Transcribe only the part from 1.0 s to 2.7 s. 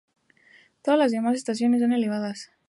demás estaciones son elevadas.